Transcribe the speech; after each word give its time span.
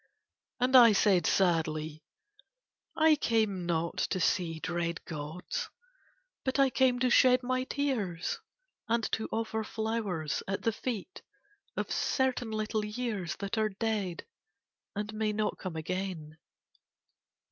And 0.59 0.75
I 0.75 0.93
said 0.93 1.27
sadly: 1.27 2.01
"I 2.97 3.15
came 3.15 3.67
not 3.67 3.97
to 3.99 4.19
see 4.19 4.59
dread 4.59 5.05
gods, 5.05 5.69
but 6.43 6.57
I 6.57 6.71
came 6.71 6.97
to 7.01 7.11
shed 7.11 7.43
my 7.43 7.65
tears 7.65 8.39
and 8.89 9.03
to 9.11 9.29
offer 9.31 9.63
flowers 9.63 10.41
at 10.47 10.63
the 10.63 10.71
feet 10.73 11.21
of 11.77 11.91
certain 11.91 12.49
little 12.49 12.83
years 12.83 13.35
that 13.35 13.59
are 13.59 13.69
dead 13.69 14.25
and 14.95 15.13
may 15.13 15.33
not 15.33 15.59
come 15.59 15.75
again." 15.75 16.39